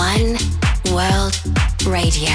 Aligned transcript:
One 0.00 0.38
World 0.94 1.38
Radio. 1.84 2.32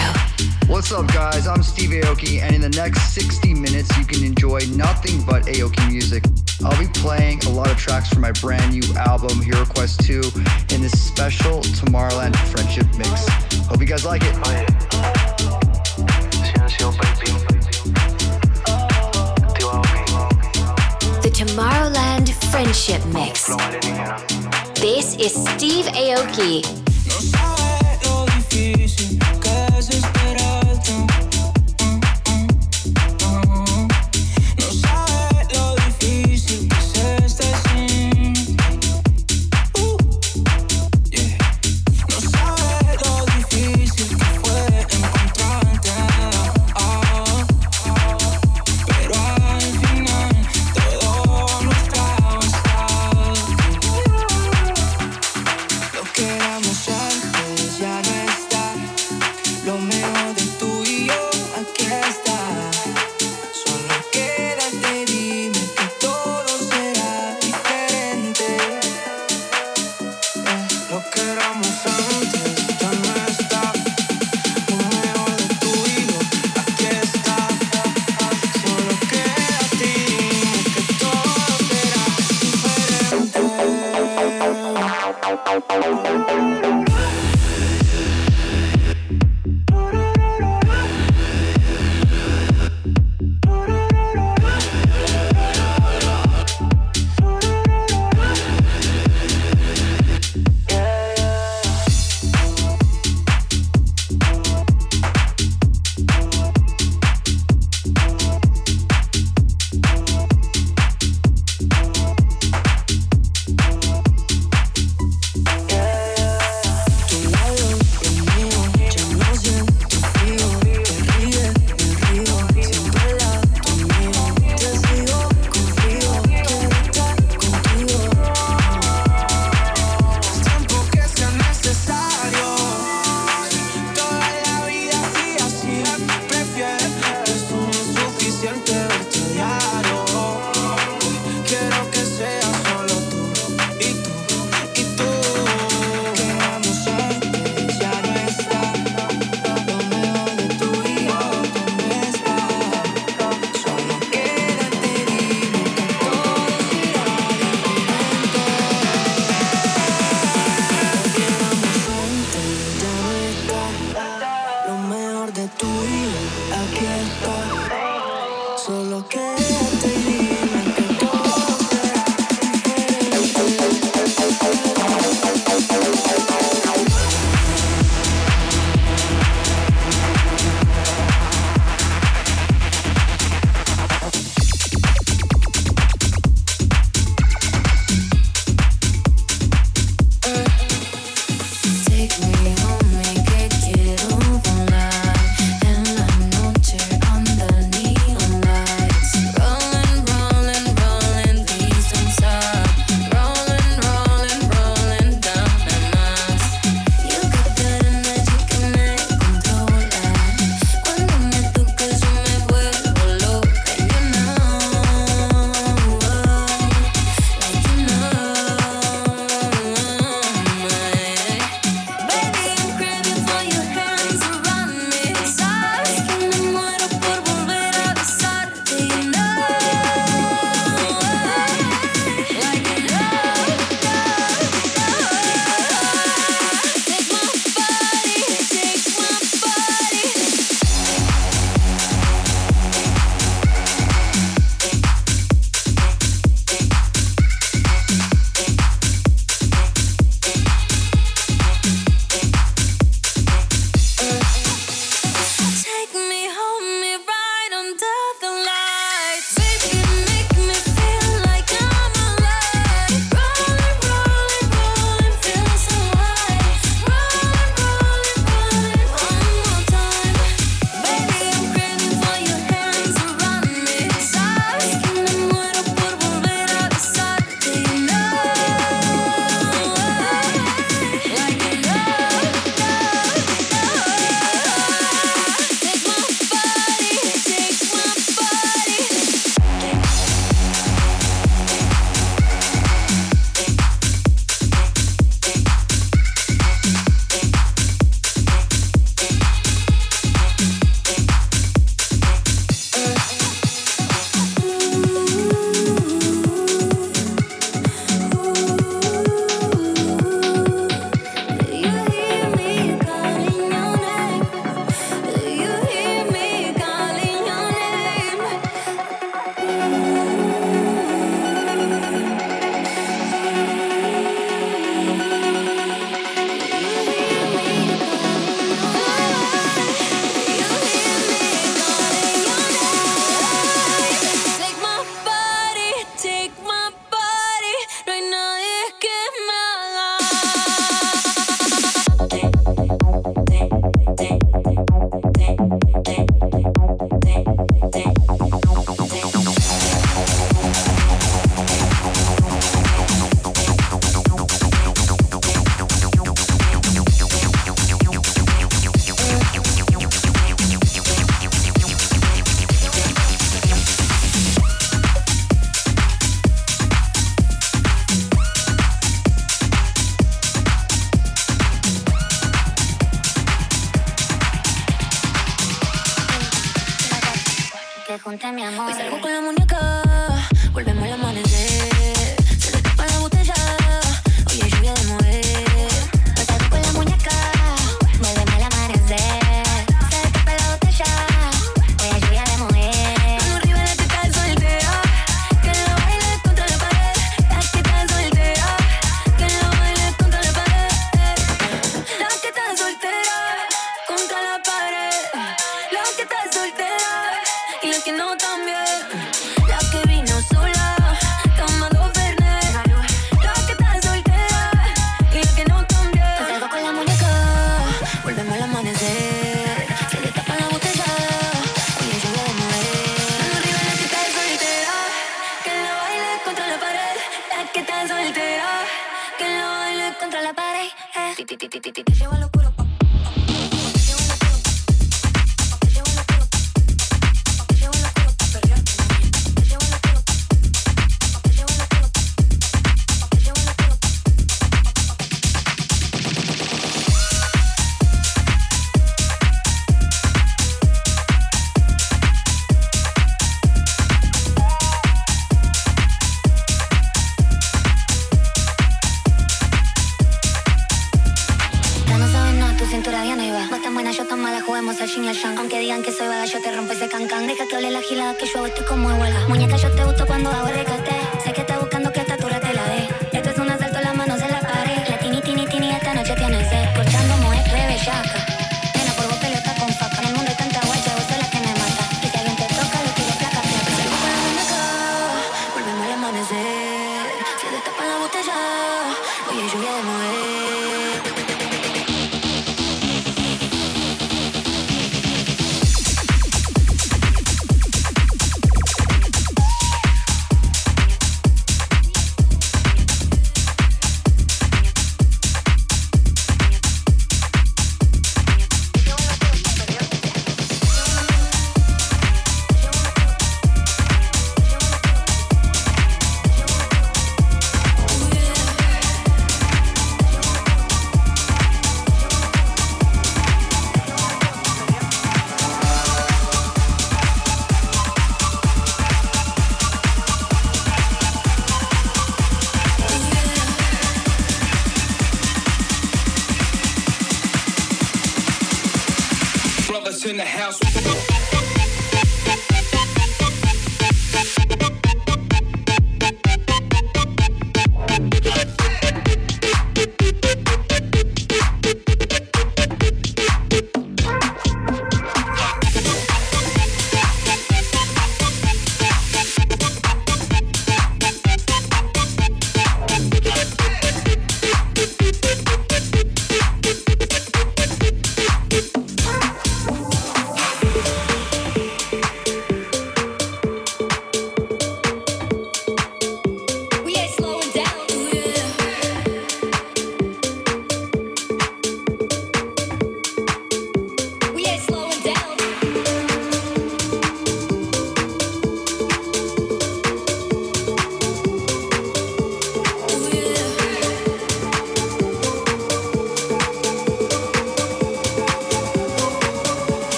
What's 0.67 0.91
up, 0.91 1.07
guys? 1.07 1.47
I'm 1.47 1.63
Steve 1.63 1.89
Aoki, 1.89 2.39
and 2.39 2.53
in 2.53 2.61
the 2.61 2.69
next 2.69 3.15
60 3.15 3.55
minutes, 3.55 3.97
you 3.97 4.05
can 4.05 4.23
enjoy 4.23 4.59
nothing 4.75 5.25
but 5.25 5.45
Aoki 5.45 5.89
music. 5.89 6.23
I'll 6.63 6.77
be 6.77 6.87
playing 6.99 7.43
a 7.45 7.49
lot 7.49 7.71
of 7.71 7.77
tracks 7.77 8.09
from 8.09 8.21
my 8.21 8.33
brand 8.33 8.71
new 8.71 8.83
album, 8.93 9.41
HiROQUEST 9.41 10.05
2, 10.05 10.75
in 10.75 10.83
this 10.83 10.91
special 10.91 11.61
Tomorrowland 11.61 12.35
Friendship 12.51 12.85
Mix. 12.99 13.27
Hope 13.65 13.79
you 13.79 13.87
guys 13.87 14.05
like 14.05 14.21
it. 14.23 14.35
The 21.23 21.31
Tomorrowland 21.33 22.31
Friendship 22.51 23.03
Mix. 23.07 23.47
This 24.79 25.15
is 25.15 25.33
Steve 25.33 25.85
Aoki. 25.85 26.84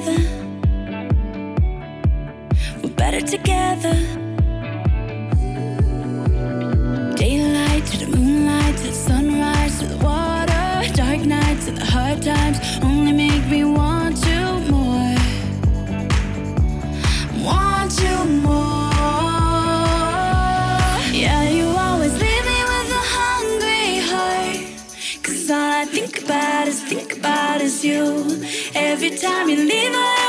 together. 0.00 0.20
We're 2.82 2.90
better 2.90 3.20
together. 3.20 3.94
Daylight 7.16 7.86
to 7.86 7.98
the 7.98 8.16
moonlight 8.16 8.76
to 8.78 8.82
the 8.84 8.92
sunrise 8.92 9.78
to 9.80 9.86
the 9.86 10.04
water. 10.04 10.92
Dark 10.94 11.20
nights 11.26 11.66
to 11.66 11.72
the 11.72 11.84
hard 11.84 12.22
times 12.22 12.58
only 12.82 13.12
make 13.12 13.46
me 13.48 13.64
want 13.64 14.16
you 14.26 14.70
more. 14.70 15.16
Want 17.44 17.92
you 18.02 18.24
more. 18.42 18.80
think 25.86 26.22
about 26.22 26.68
is 26.68 26.82
think 26.82 27.16
about 27.16 27.60
is 27.60 27.84
you 27.84 28.49
Every 28.90 29.10
time 29.10 29.48
you 29.48 29.54
leave, 29.54 30.19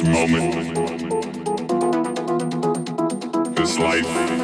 this 0.00 0.08
moment, 0.08 0.76
this 3.56 3.78
life. 3.78 4.37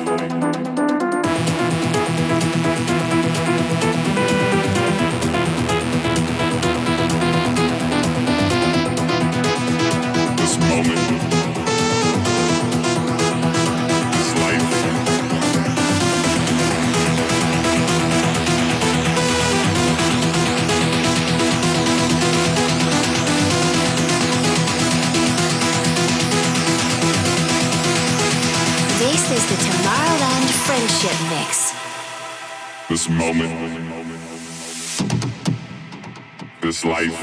This 36.85 36.93
life, 36.93 37.19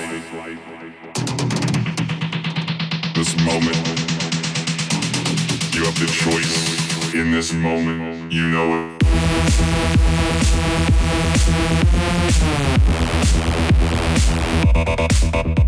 this 3.14 3.36
moment, 3.46 3.78
you 5.76 5.84
have 5.86 6.00
the 6.00 6.08
choice 6.12 7.14
in 7.14 7.32
this 7.32 7.54
moment, 7.54 8.32
you 8.32 8.48
know 8.48 8.74
it. 8.74 9.02
Uh, 15.36 15.61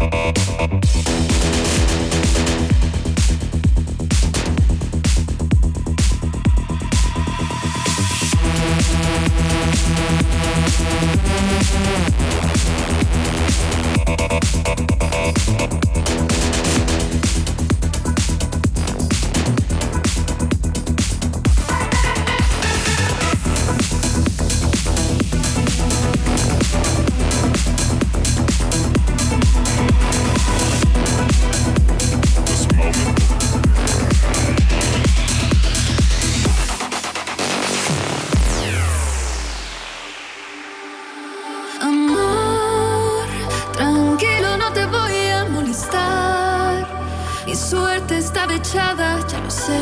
suerte 47.93 48.17
estaba 48.17 48.56
echada, 48.56 49.19
ya 49.27 49.39
lo 49.39 49.51
sé. 49.51 49.79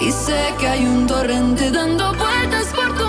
Y 0.00 0.10
sé 0.10 0.54
que 0.58 0.66
hay 0.66 0.84
un 0.84 1.06
torrente 1.06 1.70
dando 1.70 2.12
vueltas 2.14 2.66
por 2.74 2.88
tu 2.98 3.04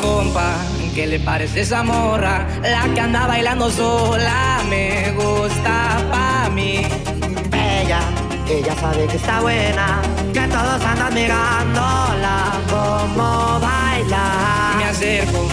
compa, 0.00 0.56
¿qué 0.94 1.06
le 1.06 1.18
parece 1.20 1.60
esa 1.60 1.82
morra? 1.82 2.46
La 2.62 2.92
que 2.94 3.00
anda 3.00 3.26
bailando 3.26 3.70
sola 3.70 4.60
me 4.68 5.12
gusta 5.12 5.98
pa' 6.10 6.50
mí. 6.50 6.82
Bella, 7.50 8.00
ella 8.48 8.74
sabe 8.80 9.06
que 9.06 9.16
está 9.16 9.40
buena, 9.40 10.00
que 10.32 10.40
todos 10.48 10.84
andan 10.84 11.14
mirándola 11.14 12.52
como 12.70 13.60
baila. 13.60 14.74
Me 14.78 14.84
acerco 14.84 15.46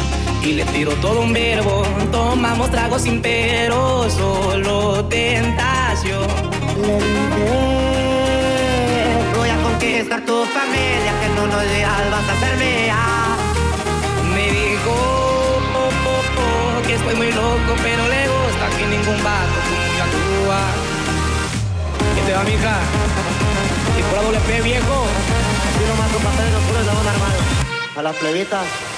y 0.44 0.54
le 0.54 0.66
tiro 0.66 0.92
todo 0.96 1.22
un 1.22 1.34
verbo, 1.34 1.84
tomamos 2.12 2.70
tragos 2.72 3.02
sin 3.04 3.22
pero, 3.22 4.10
solo 4.10 5.06
tentación. 5.06 6.28
Voy 9.36 9.50
a 9.50 9.58
conquistar 9.64 10.22
tu 10.26 10.46
familia, 10.46 11.14
que 11.22 11.30
no 11.36 11.48
nos 11.48 11.62
digas 11.64 12.12
vas 12.12 12.30
a 12.30 12.40
ser 12.40 12.58
que 16.96 17.02
estoy 17.02 17.16
muy 17.16 17.32
loco, 17.32 17.76
pero 17.84 18.08
le 18.08 18.28
gusta 18.28 18.70
que 18.78 18.86
ningún 18.88 19.24
vato 19.24 19.58
como 19.68 19.86
yo 19.98 20.04
actúa. 20.04 20.62
¿Qué 22.16 22.22
te 22.22 22.34
va, 22.34 22.44
mija? 22.44 22.80
Y 23.98 24.02
por 24.04 24.14
la 24.18 24.40
WP, 24.40 24.64
viejo. 24.64 25.06
Así 25.68 25.86
nomás, 25.90 26.12
compadre, 26.12 26.52
los 26.52 26.64
puros 26.64 26.86
la 26.86 26.94
van 26.94 27.08
a. 27.08 28.00
A 28.00 28.04
las 28.04 28.16
plebitas. 28.18 28.95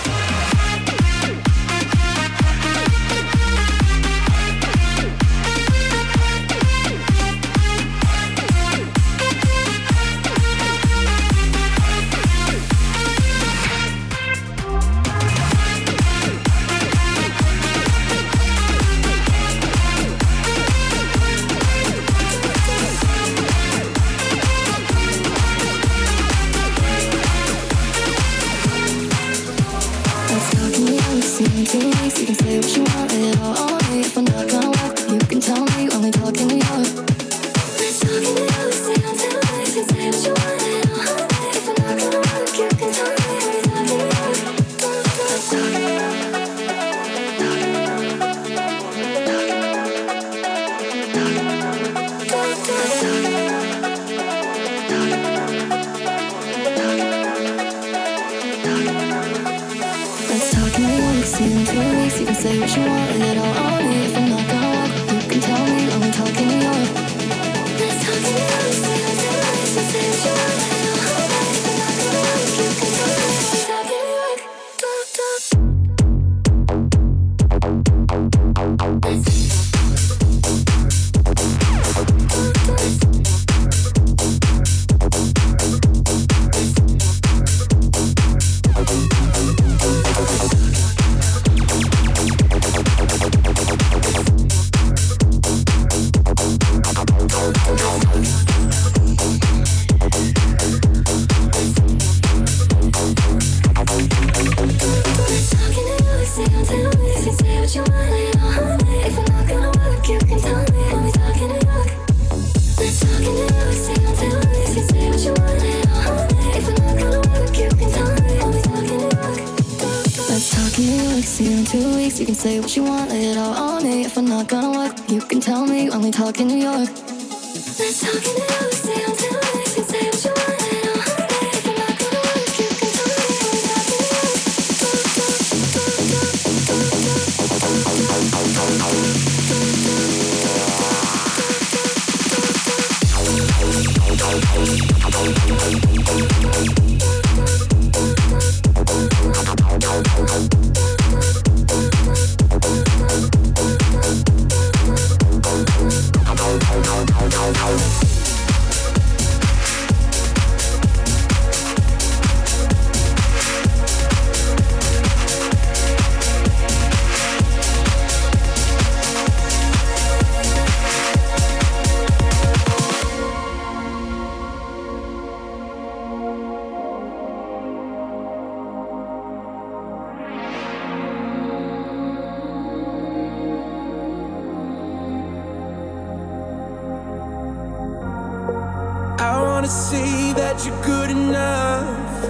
to 189.68 189.74
see 189.74 190.32
that 190.32 190.66
you're 190.66 190.82
good 190.82 191.12
enough 191.12 192.24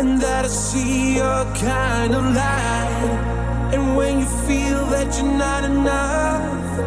and 0.00 0.18
that 0.18 0.46
I 0.46 0.48
see 0.48 1.16
your 1.16 1.44
kind 1.56 2.14
of 2.14 2.24
light. 2.34 3.70
And 3.74 3.94
when 3.94 4.20
you 4.20 4.26
feel 4.48 4.86
that 4.86 5.08
you're 5.18 5.36
not 5.36 5.64
enough, 5.64 6.80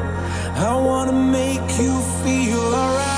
I 0.57 0.75
wanna 0.75 1.13
make 1.13 1.69
you 1.77 1.93
feel 2.23 2.61
alright. 2.73 3.14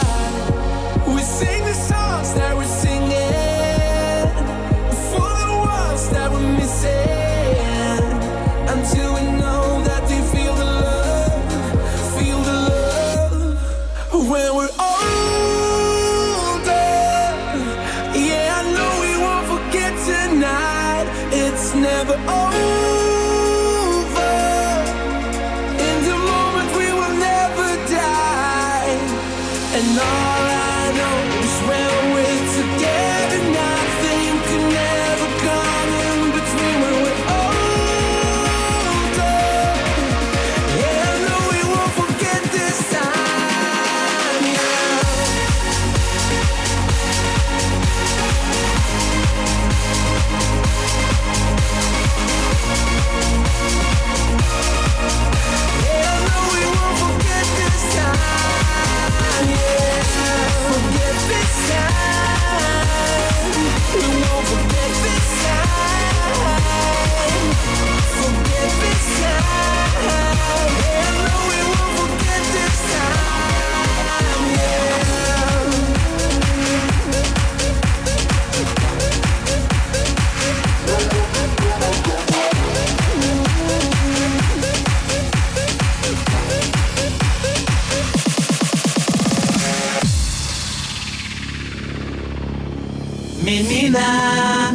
Menina, 93.47 94.73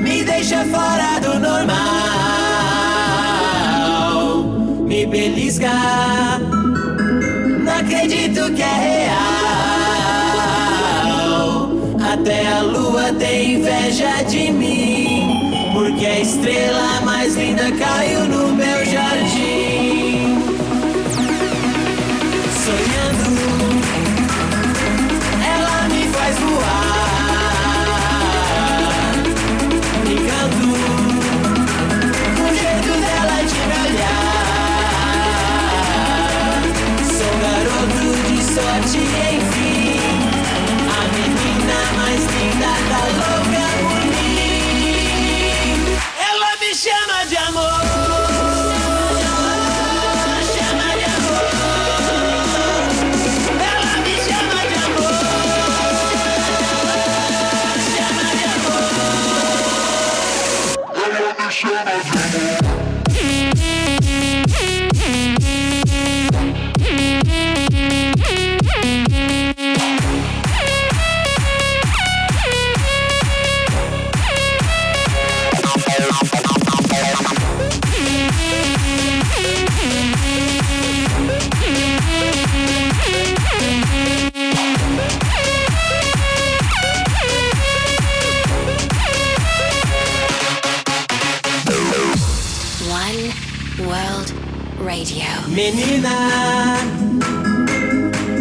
me 0.00 0.22
deixa 0.22 0.64
fora 0.66 1.18
do 1.18 1.40
normal. 1.40 1.74
Me 4.86 5.04
belisca, 5.04 5.72
não 7.64 7.76
acredito 7.76 8.52
que 8.54 8.62
é 8.62 9.08
real. 9.08 9.24
Até 12.12 12.46
a 12.46 12.62
lua 12.62 13.12
tem 13.14 13.54
inveja 13.54 14.22
de 14.22 14.52
mim, 14.52 15.72
porque 15.72 16.06
a 16.06 16.20
estrela 16.20 17.00
mais 17.00 17.34
linda 17.34 17.72
caiu 17.72 18.24
no 18.26 18.33
Menina, 95.64 96.76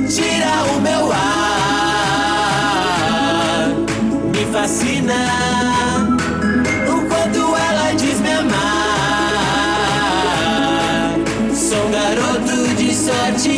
tira 0.09 0.53
o 0.75 0.81
meu 0.81 1.09
ar, 1.13 2.03
me 4.35 4.43
fascina. 4.51 5.21
O 6.85 6.95
quanto 7.07 7.55
ela 7.55 7.93
diz 7.95 8.19
me 8.19 8.29
amar. 8.29 8.59
Sou 11.55 11.87
garoto 11.91 12.75
de 12.75 12.93
sorte, 12.93 13.51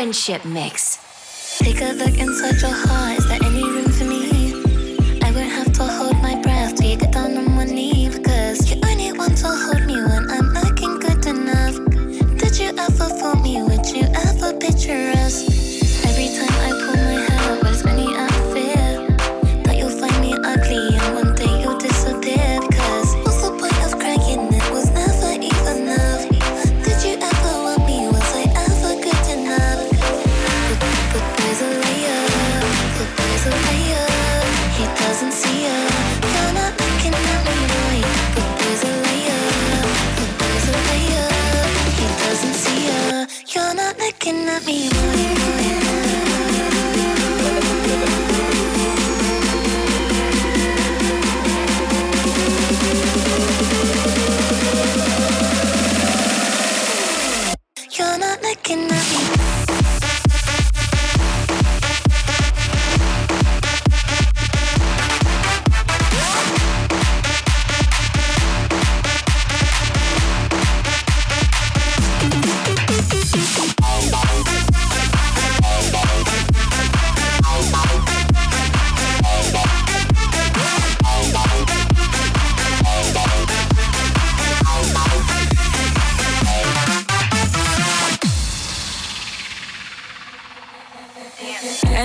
Friendship 0.00 0.46
Mix. 0.46 1.58
Take 1.58 1.82
a 1.82 1.92
look 1.92 2.16
inside 2.16 2.58
your 2.62 2.70
heart. 2.72 3.18
Is 3.18 3.28
there 3.28 3.49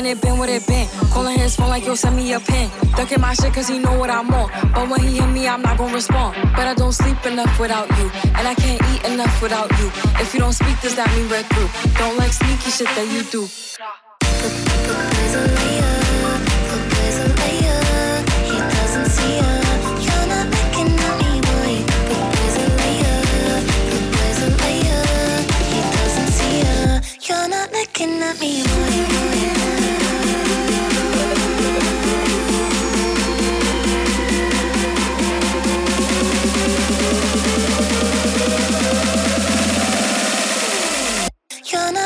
It 0.05 0.21
been, 0.21 0.37
what 0.37 0.49
it 0.49 0.67
been? 0.67 0.87
Calling 1.09 1.39
his 1.39 1.55
phone 1.55 1.69
like, 1.69 1.83
yo, 1.83 1.95
send 1.95 2.15
me 2.15 2.31
a 2.33 2.39
pin. 2.39 2.69
Ducking 2.95 3.19
my 3.19 3.33
shit 3.33 3.51
cause 3.51 3.67
he 3.67 3.79
know 3.79 3.97
what 3.97 4.11
I'm 4.11 4.31
on. 4.31 4.51
But 4.71 4.87
when 4.87 4.99
he 5.01 5.17
hit 5.17 5.27
me, 5.29 5.47
I'm 5.47 5.63
not 5.63 5.79
gonna 5.79 5.93
respond. 5.93 6.35
But 6.55 6.67
I 6.67 6.75
don't 6.75 6.91
sleep 6.91 7.25
enough 7.25 7.59
without 7.59 7.89
you. 7.97 8.11
And 8.37 8.47
I 8.47 8.53
can't 8.53 8.79
eat 8.91 9.03
enough 9.11 9.41
without 9.41 9.71
you. 9.79 9.87
If 10.21 10.31
you 10.35 10.39
don't 10.41 10.53
speak, 10.53 10.79
does 10.81 10.95
that 10.95 11.09
mean 11.15 11.27
we're 11.27 11.41
through? 11.41 11.69
Don't 11.97 12.17
like 12.17 12.33
sneaky 12.33 12.69
shit 12.69 12.85
that 12.85 13.07
you 13.09 13.23
do. 13.33 13.47
He 18.45 18.57
doesn't 18.75 19.09
see. 19.09 19.41
You're 27.27 27.47
not 27.49 27.71
looking 27.73 28.21
at 28.21 28.39
me, 28.39 28.61
boy. 28.63 29.24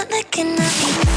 looking 0.10 0.60
at 0.60 1.06
me. 1.06 1.09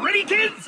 Ready, 0.00 0.24
kids? 0.24 0.67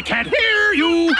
I 0.00 0.02
can't 0.02 0.28
hear 0.28 0.72
you! 0.72 1.14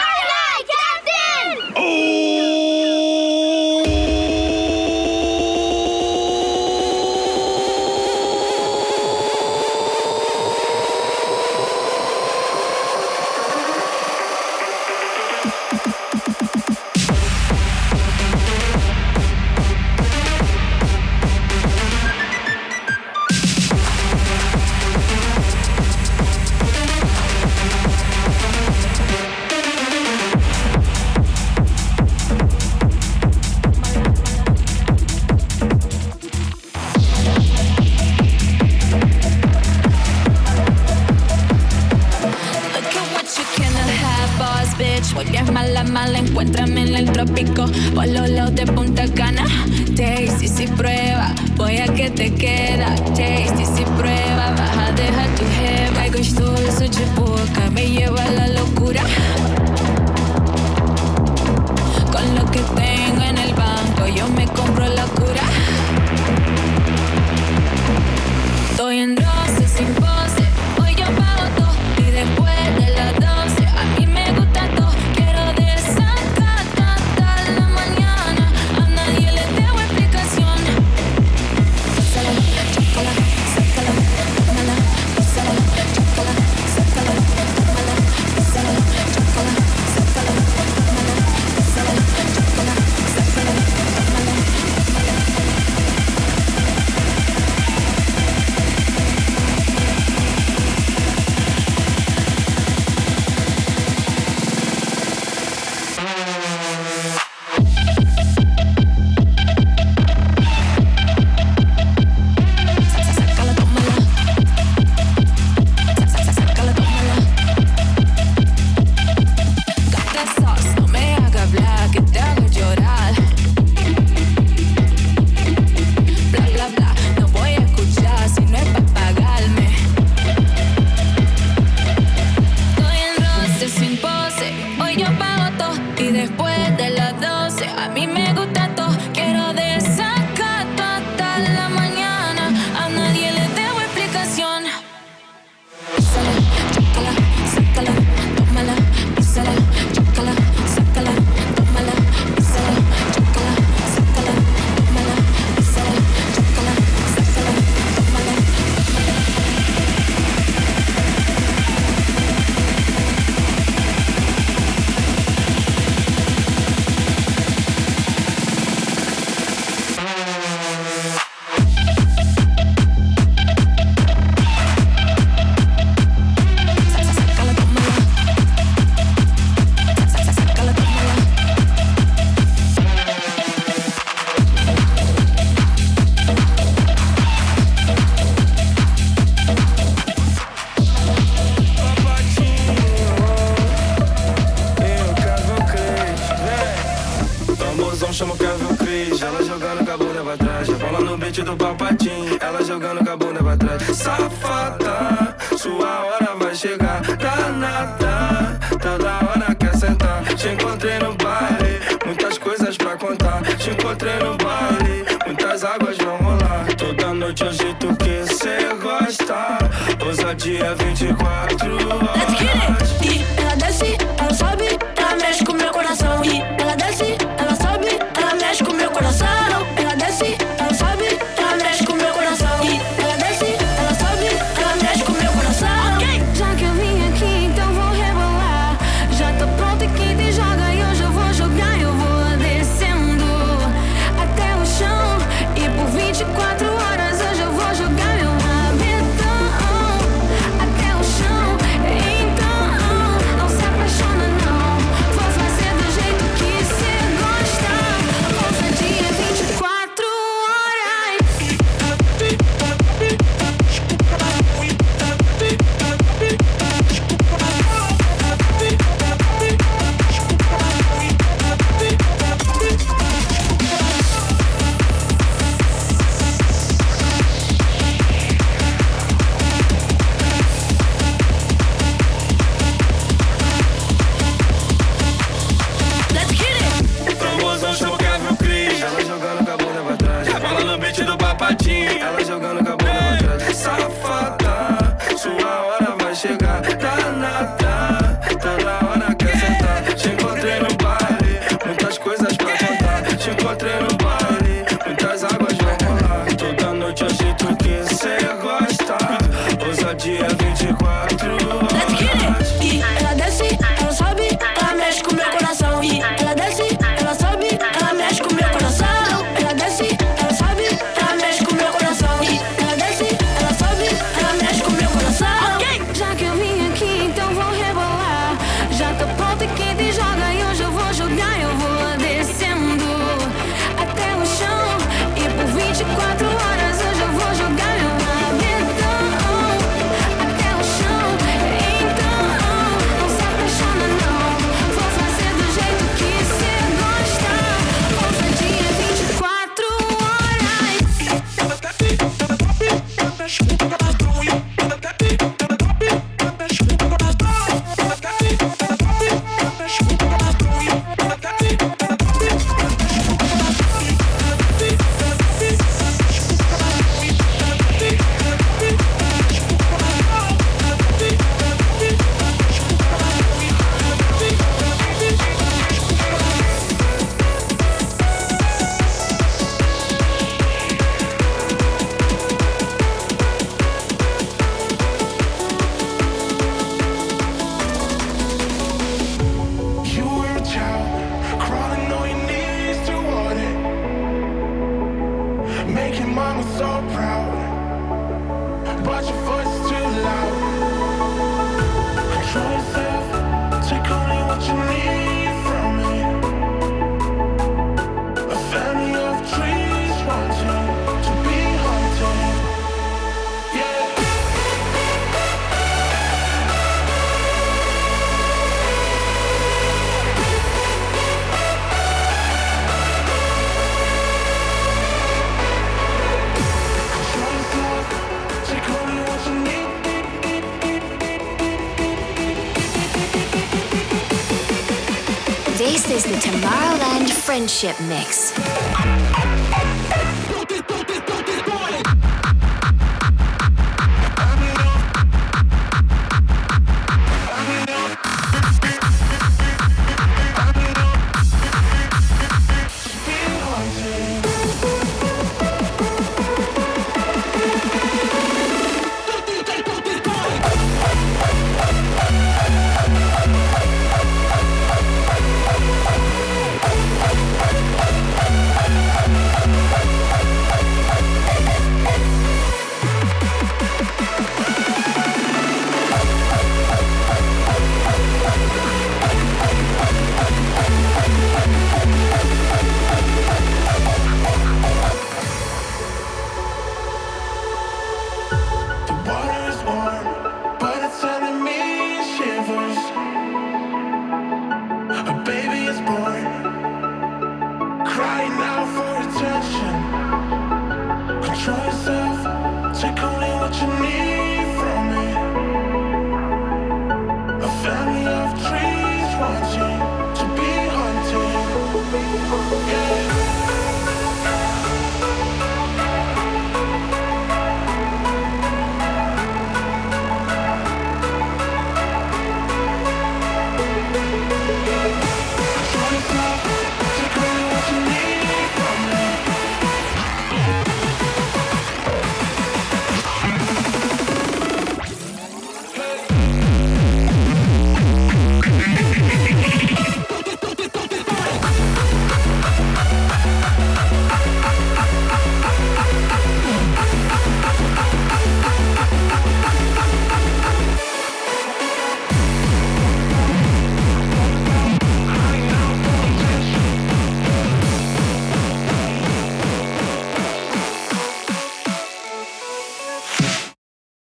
Friendship 437.41 437.79
Mix. 437.87 438.30